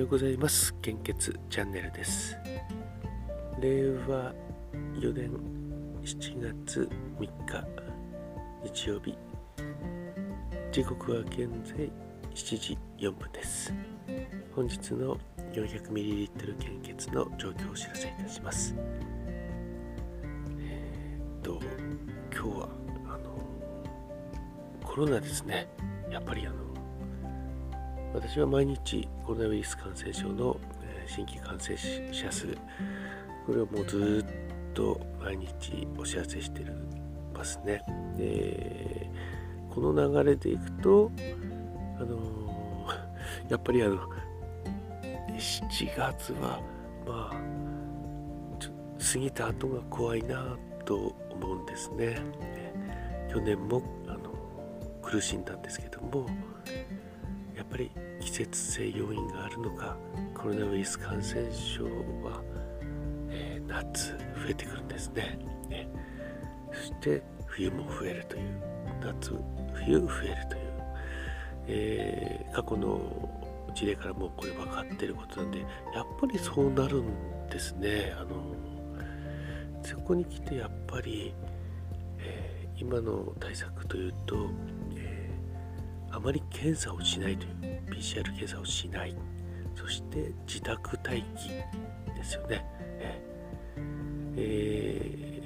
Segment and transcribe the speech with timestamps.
[0.00, 0.74] ようございます。
[0.80, 2.34] 献血チャンネルです。
[3.60, 4.32] 令和
[4.94, 5.30] 4年
[6.02, 6.88] 7月
[7.18, 7.66] 3日
[8.64, 9.14] 日曜日。
[10.72, 11.92] 時刻は現在
[12.34, 13.74] 7時4分です。
[14.56, 15.18] 本日の
[15.52, 18.74] 400ml 献血の状況をお知らせいたします。
[20.58, 21.60] えー、っと
[22.32, 22.68] 今日は
[23.06, 23.38] あの
[24.82, 25.68] コロナですね。
[26.10, 26.69] やっぱりあの
[28.12, 30.56] 私は毎日コロナウイルス感染症の
[31.06, 31.76] 新規感染
[32.12, 32.46] 者数
[33.46, 36.74] これをもうずっと毎日お知らせしてる
[37.34, 37.82] ますね。
[38.16, 39.10] で
[39.70, 41.10] この流れでいくと
[41.98, 42.18] あの
[43.48, 43.96] やっぱりあの
[45.36, 46.60] 7月は
[47.06, 47.50] まあ
[49.00, 52.18] 過ぎた後が怖いなと思うんですね。
[53.30, 54.18] 去年もあの
[55.02, 56.26] 苦しんだんですけども
[57.60, 59.94] やっぱり季節性要因があるのか
[60.34, 62.42] コロナウイルス感染症は、
[63.28, 64.16] えー、夏増
[64.48, 65.38] えてくるんですね。
[65.68, 65.86] ね。
[66.72, 68.42] そして冬も増えるという
[69.04, 69.34] 夏
[69.74, 70.72] 冬増えるという、
[71.66, 72.98] えー、過去の
[73.74, 75.66] 事例からもうこれ分かってることなんでや
[76.02, 78.14] っぱりそうなるんですね。
[78.18, 78.54] あの
[79.82, 81.34] そこに来てやっぱり、
[82.20, 84.48] えー、今の対策というと
[86.10, 89.16] あまり検査をしないという PCR 検査をしない。
[89.74, 91.48] そして自宅待機
[92.14, 92.64] ですよね、
[94.36, 95.42] え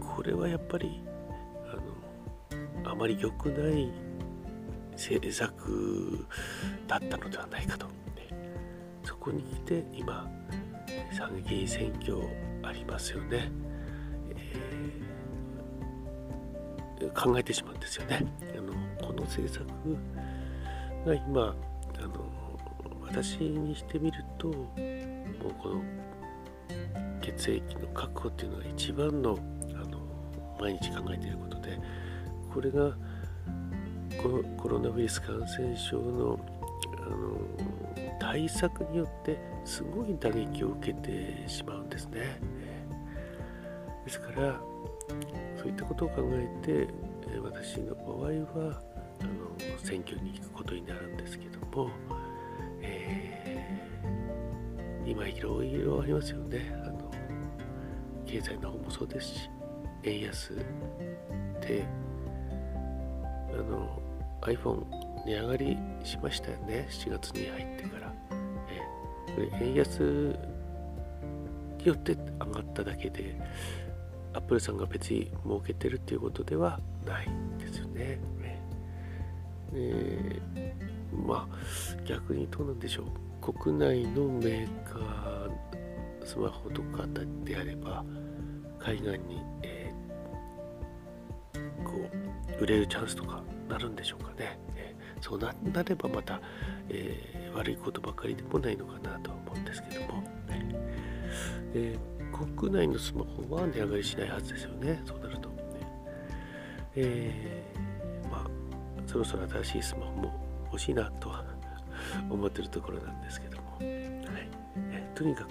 [0.00, 1.00] ー、これはやっぱり
[1.72, 1.76] あ
[2.84, 3.92] のあまり良くない
[4.92, 6.26] 政策
[6.88, 7.86] だったのではないかと、
[9.04, 10.28] そこに来て今
[11.16, 12.18] 参議院選挙
[12.62, 13.52] ありますよね、
[17.00, 18.26] えー、考えてしまうんですよね。
[19.20, 19.66] の政策
[21.06, 21.54] が今
[21.98, 22.30] あの
[23.06, 25.82] 私にしてみるともうこの
[27.20, 29.38] 血液の確保っていうのが一番の
[29.74, 30.00] あの
[30.60, 31.78] 毎日考えていることで
[32.52, 32.96] これが
[34.22, 36.38] このコロナウイルス感染症の
[36.96, 42.38] あの対策によってすごい打撃を受けてしまうんですね。
[44.04, 44.60] ですから
[45.56, 46.88] そういったことを考えて
[47.42, 48.82] 私の場合は
[49.20, 51.90] あの選挙に行くことになるんですけども、
[52.80, 56.72] えー、今いろいろありますよね。
[56.84, 57.10] あの
[58.26, 59.50] 経済の方もそうですし
[60.04, 60.54] 円安
[61.60, 61.84] で
[63.52, 64.00] あの
[64.42, 64.84] iPhone
[65.26, 66.86] 値上がりしましたよね。
[66.90, 70.00] 7月に入ってから、えー、これ円安
[71.78, 73.36] によって上がっただけで
[74.32, 78.18] アップルさんが別に儲けてるっていうことではないんですよね。
[79.72, 83.52] えー、まあ逆にどうなんでしょう。
[83.52, 87.06] 国内のメーカースマホとか
[87.44, 88.04] であれば
[88.78, 91.92] 海外に、えー、こ
[92.58, 96.40] う売れるチャンスとかなるんでしょうかね、えー、そうなればまた、
[96.88, 100.22] えー、悪いことばかりでもないのかなとは思うんですけども、
[101.74, 101.96] え、
[102.56, 105.02] 国内のスマホは値上がりしないはずですよね。
[105.06, 105.54] そうなると、ね
[106.96, 107.69] え
[109.10, 110.32] そろそろ新しいスマホも
[110.66, 111.44] 欲しいなとは
[112.30, 113.88] 思ってるところなんですけども、はい。
[114.92, 115.50] えとにかく、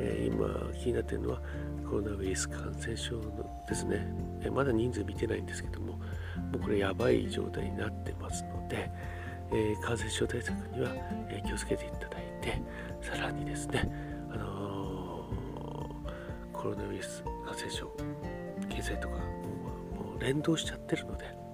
[0.00, 1.42] え、今気になっているのは
[1.84, 4.08] コロナウイルス感染症のですね、
[4.42, 5.98] え、まだ人数見てないんですけどもも
[6.54, 8.90] うこれやばい状態になってますので、
[9.52, 10.90] えー、感染症対策には、
[11.28, 12.62] え気をつけていただいて
[13.02, 13.92] さらにですね、
[14.30, 15.28] あの
[16.50, 17.92] コロナウイルス感染症
[18.70, 21.45] 経済とかもう連動しちゃってるので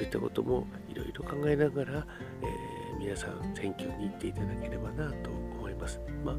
[0.00, 2.06] そういったこともいろいろ考えながら、
[2.40, 6.00] えー、皆さん選挙に行っていただければなと思います。
[6.24, 6.36] まあ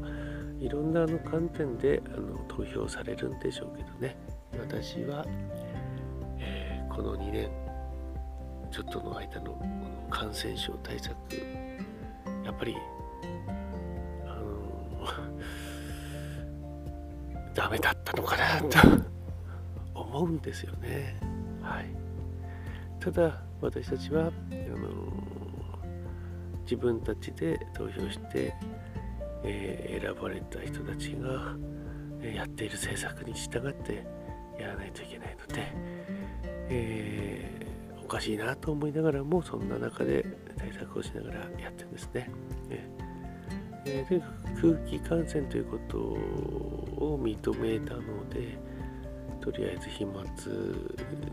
[0.58, 4.16] いろんなあの観点であの投票されるんでしょうけどね。
[4.58, 5.24] 私は、
[6.40, 7.50] えー、この2年
[8.72, 9.56] ちょっとの間の
[10.10, 11.14] 感染症対策
[12.44, 12.76] やっぱり
[14.26, 15.06] あの
[17.54, 18.78] ダメだったのかなと
[19.94, 21.16] 思うんですよね。
[21.62, 21.84] はい。
[22.98, 24.30] ただ私たちはあ
[24.76, 24.90] の
[26.62, 28.54] 自分たちで投票して、
[29.44, 31.56] えー、選ばれた人たちが
[32.22, 34.04] やっている政策に従って
[34.58, 35.72] やらないといけないので、
[36.68, 40.24] えー、おかしいなと思いながらもそんな中で
[40.56, 42.30] 対策をしながらやってるんですね。
[43.84, 44.26] えー、とにか
[44.60, 48.58] く空気感染ということを認めたので、
[49.42, 50.22] とりあえず飛沫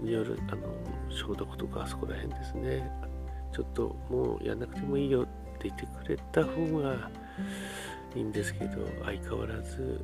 [0.01, 0.67] によるあの
[1.09, 2.91] 消毒とかあそこら辺ですね。
[3.53, 5.25] ちょっともうやんなくてもいいよっ
[5.59, 7.09] て言ってくれた方が
[8.15, 10.03] いいんですけど相変わらず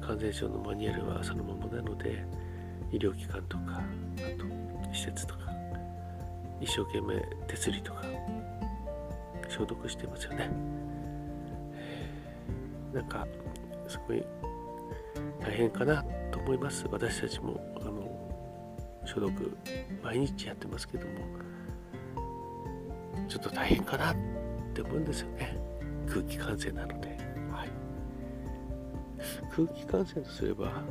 [0.00, 2.24] 感染症のマニュアルはそのままなので
[2.92, 3.82] 医療機関とか
[4.18, 5.40] あと施設とか
[6.60, 8.02] 一生懸命手すりとか
[9.48, 10.50] 消毒してますよね。
[12.92, 13.26] なんか
[13.88, 14.24] すごい
[15.40, 16.86] 大変かなと思います。
[16.90, 18.02] 私たちもあの
[19.04, 19.56] 消毒
[20.02, 21.50] 毎日やってますけども。
[23.28, 24.16] ちょっと大変かなっ
[24.74, 25.56] て思うんですよね。
[26.08, 27.16] 空気感染なので、
[27.52, 27.68] はい、
[29.54, 30.82] 空気感染とすれば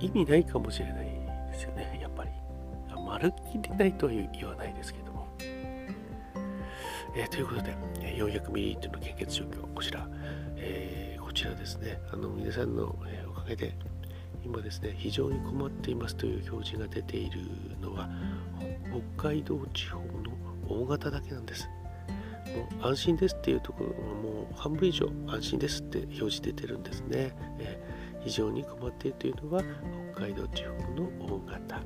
[0.00, 1.04] 意味ないかもしれない
[1.52, 1.98] ですよね。
[2.00, 2.30] やっぱり。
[3.08, 10.06] まるっきりないとは言わないですけども、えー、ということで 400ml の献血状況こちら、
[11.38, 12.00] ちらですね。
[12.12, 13.76] あの皆さんの、えおかげで
[14.44, 17.42] 今ですね非常に困っていますという表示が出ている
[17.80, 18.08] のは
[19.16, 20.04] 北海道地方の
[20.68, 21.68] 大型だけなんです。
[22.80, 27.78] もう安心ですっていうところもう半分以上安心ですって表示出てるんですね、え、
[28.20, 29.62] 非常に困っているというのは
[30.14, 31.80] 北海道地方の大型。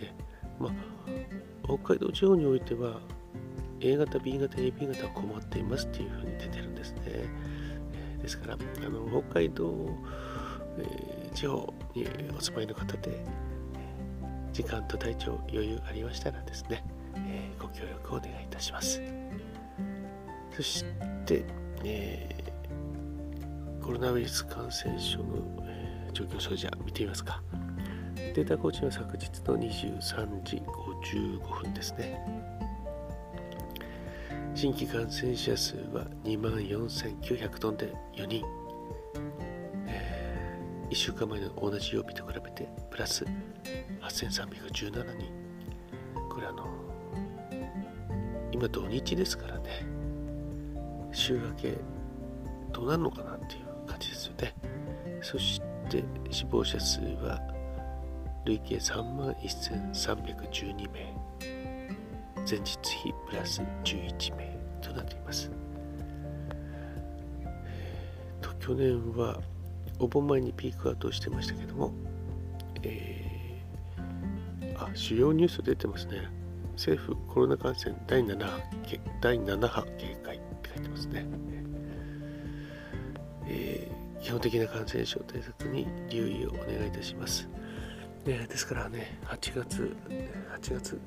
[0.00, 0.12] え
[0.60, 0.72] まあ
[1.64, 3.00] 北海道地方においては
[3.80, 7.00] A 型 B 型 AB 型は困っていますっていうふうに出てるんですね、
[8.26, 9.72] ですからあの北海道、
[10.78, 13.24] えー、地方にお住まいの方で
[14.52, 16.82] 時間と体調余裕ありましたらですね、
[17.14, 19.00] えー、ご協力をお願いいたします。
[20.56, 20.84] そし
[21.24, 21.44] て、
[21.84, 25.24] えー、コロナウイルス感染症の、
[25.62, 27.40] えー、状況それじゃ見てみますか。
[28.16, 32.55] データ更新は昨日の23時55分ですね。
[34.56, 38.42] 新規感染者数は2万4900トンで4人。
[39.86, 43.26] えー、1週間前の同じ曜日と比べてプラス
[44.00, 45.30] 8317人。
[46.30, 46.66] これあの、
[48.50, 49.86] 今土日ですからね。
[51.12, 51.76] 週明け
[52.72, 54.54] どうなるのかなっていう感じですよね。
[55.20, 55.60] そし
[55.90, 57.42] て死亡者数は
[58.46, 61.25] 累計3万1312名。
[62.48, 65.50] 前日比プラス11名となっています。
[68.40, 69.40] と去年は
[69.98, 71.92] お盆前にピークアウトしてましたけども、
[72.84, 76.28] えー、あ主要ニュース出てますね。
[76.74, 78.60] 政府コロナ感染第7波
[79.20, 81.26] 第7波警戒って書いてますね。
[83.48, 87.48] えー、基本的な感染症対策に留意をお願いいたします。
[88.24, 89.96] ね、ですからね、8月、
[90.60, 91.00] 8月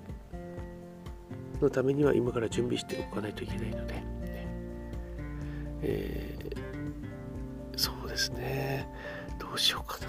[1.62, 4.04] のためには今から準備しておかないといけないので、
[5.82, 8.88] えー、そうですね、
[9.40, 10.08] どうしようかな。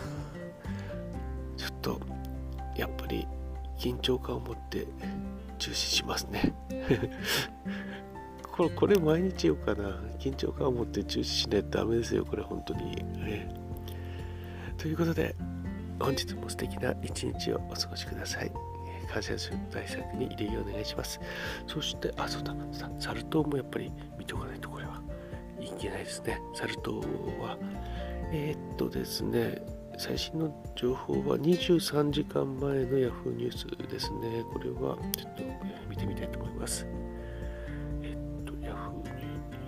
[1.56, 2.00] ちょっと、
[2.76, 3.26] やっぱり
[3.78, 4.86] 緊張感を持って
[5.58, 6.52] 中止しますね。
[8.52, 10.00] これこれ毎日言おうかな。
[10.18, 12.96] 緊張感を持って中止しないとダメですよ、これ本当に。
[12.96, 13.54] ね、
[14.76, 15.34] ということで、
[15.98, 18.50] 本日も素敵な一日をお過ごしください。
[19.12, 21.20] 感染症対策に入れようお願いします。
[21.66, 22.54] そして、あ、そうだ、
[22.98, 25.02] サル痘もやっぱり見ておかないとこれは
[25.60, 26.40] いけないですね。
[26.54, 27.00] サル痘
[27.40, 27.58] は、
[28.32, 29.62] えー、っとですね、
[29.98, 34.44] 最新の情報は23時間前の Yahoo ニュースですね。
[34.52, 35.42] これはちょっと
[35.88, 36.86] 見てみたいと思います。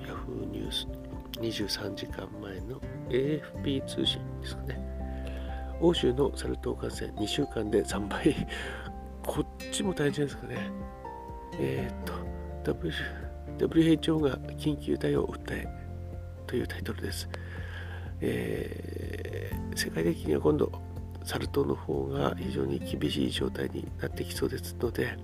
[0.06, 0.86] Yahoo ニュース
[1.40, 4.78] 23時間前の AFP 通信ですかね
[5.80, 8.46] 欧州のサル痘感染2週間で3倍
[9.24, 10.70] こっちも大変ですかね。
[11.58, 12.04] えー、っ
[12.64, 12.74] と
[13.68, 15.68] WHO が緊急対応を訴え
[16.46, 17.28] というタイトルです、
[18.20, 20.72] えー、世界的には今度
[21.24, 25.16] サル痘の方が非常に厳しい状態になってきそうですので、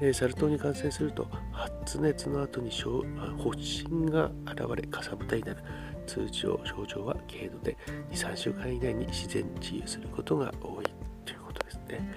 [0.00, 5.62] えサル痘に感染すると発熱の後に発疹が現れかさぶたになる。
[6.10, 7.76] 通常症状は軽度で
[8.10, 10.84] 23週間以内に自然治癒することが多い
[11.24, 12.12] ということですね。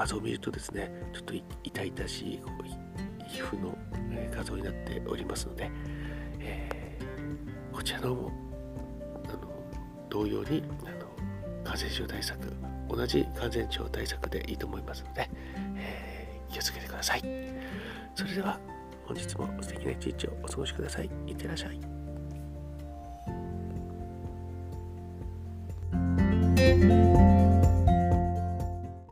[0.00, 2.42] 画像を見るとですねちょっと痛々しい
[3.28, 3.76] 皮膚の
[4.34, 5.70] 画像になっておりますので、
[6.38, 8.32] えー、こちらのも
[9.26, 9.40] あの
[10.08, 11.06] 同様にあの
[11.62, 12.38] 感染症対策
[12.88, 15.28] 同じ感染症対策でいいと思いますので、
[15.76, 17.20] えー気をつけてください。
[18.14, 18.58] それでは
[19.06, 21.08] 本日も素敵な一日をお過ごしください。
[21.26, 21.80] いってらっしゃい。